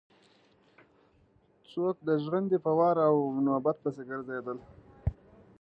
څوک 1.71 1.95
د 2.07 2.09
ژرندې 2.23 2.57
په 2.65 2.71
وار 2.79 2.97
او 3.07 3.15
نوبت 3.45 3.75
پسې 3.83 4.03
ګرځېدل. 4.09 4.57